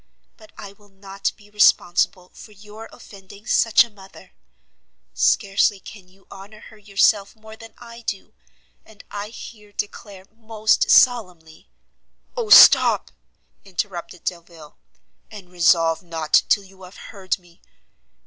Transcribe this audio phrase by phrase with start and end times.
[0.35, 4.31] But I will not be responsible for your offending such a mother;
[5.13, 8.33] scarcely can you honour her yourself more than I do;
[8.83, 11.69] and I here declare most solemnly"
[12.35, 13.11] "O stop!"
[13.63, 14.75] interrupted Delvile,
[15.29, 17.61] "and resolve not till you have heard me.